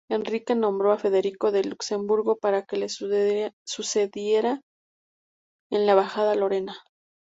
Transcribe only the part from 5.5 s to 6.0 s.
en la